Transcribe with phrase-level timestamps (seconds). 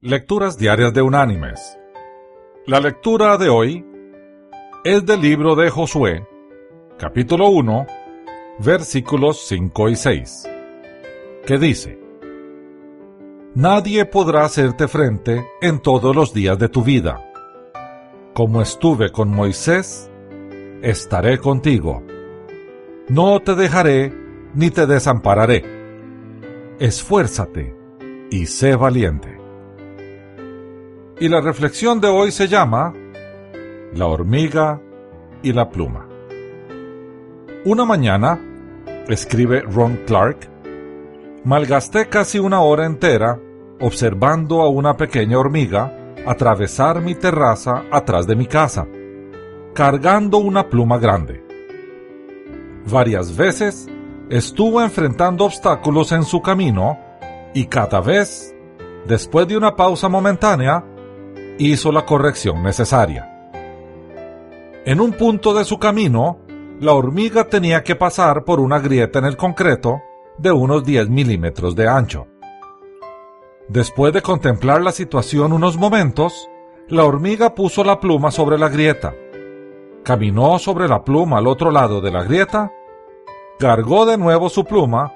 [0.00, 1.76] Lecturas Diarias de Unánimes.
[2.66, 3.84] La lectura de hoy
[4.84, 6.24] es del libro de Josué,
[6.96, 7.84] capítulo 1,
[8.60, 10.48] versículos 5 y 6,
[11.44, 11.98] que dice,
[13.56, 17.20] Nadie podrá hacerte frente en todos los días de tu vida.
[18.34, 20.08] Como estuve con Moisés,
[20.80, 22.04] estaré contigo.
[23.08, 24.14] No te dejaré
[24.54, 25.64] ni te desampararé.
[26.78, 27.74] Esfuérzate
[28.30, 29.37] y sé valiente.
[31.20, 32.94] Y la reflexión de hoy se llama
[33.92, 34.80] La hormiga
[35.42, 36.06] y la pluma.
[37.64, 38.40] Una mañana,
[39.08, 40.48] escribe Ron Clark,
[41.44, 43.40] malgasté casi una hora entera
[43.80, 48.86] observando a una pequeña hormiga atravesar mi terraza atrás de mi casa,
[49.74, 51.44] cargando una pluma grande.
[52.88, 53.88] Varias veces
[54.30, 56.96] estuvo enfrentando obstáculos en su camino
[57.54, 58.54] y cada vez,
[59.06, 60.84] después de una pausa momentánea,
[61.58, 63.52] hizo la corrección necesaria.
[64.84, 66.38] En un punto de su camino,
[66.80, 70.00] la hormiga tenía que pasar por una grieta en el concreto
[70.38, 72.26] de unos 10 milímetros de ancho.
[73.68, 76.48] Después de contemplar la situación unos momentos,
[76.86, 79.14] la hormiga puso la pluma sobre la grieta,
[80.04, 82.72] caminó sobre la pluma al otro lado de la grieta,
[83.58, 85.12] cargó de nuevo su pluma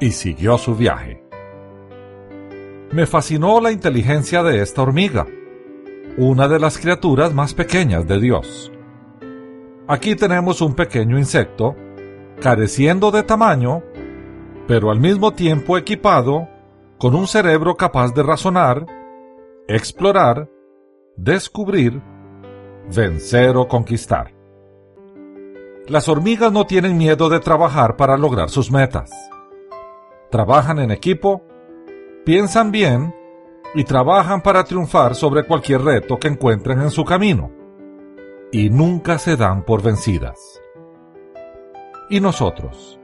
[0.00, 1.22] y siguió su viaje.
[2.90, 5.26] Me fascinó la inteligencia de esta hormiga
[6.18, 8.72] una de las criaturas más pequeñas de Dios.
[9.86, 11.76] Aquí tenemos un pequeño insecto,
[12.40, 13.84] careciendo de tamaño,
[14.66, 16.48] pero al mismo tiempo equipado
[16.98, 18.84] con un cerebro capaz de razonar,
[19.68, 20.50] explorar,
[21.16, 22.02] descubrir,
[22.92, 24.34] vencer o conquistar.
[25.86, 29.10] Las hormigas no tienen miedo de trabajar para lograr sus metas.
[30.32, 31.44] Trabajan en equipo,
[32.24, 33.14] piensan bien
[33.78, 37.52] y trabajan para triunfar sobre cualquier reto que encuentren en su camino,
[38.50, 40.60] y nunca se dan por vencidas.
[42.10, 42.98] ¿Y nosotros?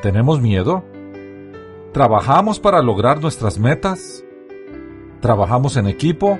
[0.00, 0.84] ¿Tenemos miedo?
[1.92, 4.24] ¿Trabajamos para lograr nuestras metas?
[5.18, 6.38] ¿Trabajamos en equipo?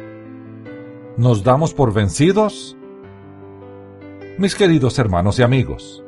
[1.17, 2.77] ¿Nos damos por vencidos?
[4.39, 6.05] Mis queridos hermanos y amigos,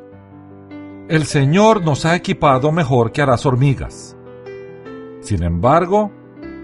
[1.09, 4.15] el Señor nos ha equipado mejor que a las hormigas.
[5.19, 6.13] Sin embargo,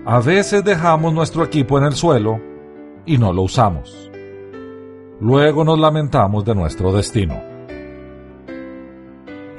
[0.06, 2.39] a veces dejamos nuestro equipo en el suelo
[3.06, 4.12] y no lo usamos.
[5.19, 7.41] Luego nos lamentamos de nuestro destino.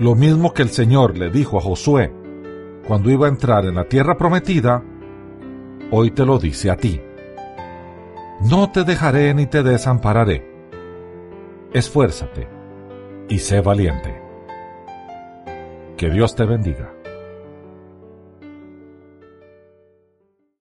[0.00, 2.12] Lo mismo que el Señor le dijo a Josué
[2.86, 4.82] cuando iba a entrar en la tierra prometida,
[5.92, 7.00] hoy te lo dice a ti.
[8.50, 10.44] No te dejaré ni te desampararé.
[11.72, 12.48] Esfuérzate
[13.28, 14.20] y sé valiente.
[15.96, 17.01] Que Dios te bendiga.